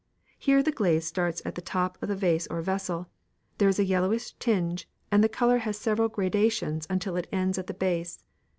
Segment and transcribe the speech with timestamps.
[0.39, 3.07] Here the glaze starts at the top of the vase or vessel;
[3.59, 7.67] there is a yellowish tinge, and the colour has several gradations until it ends at
[7.67, 8.23] the base.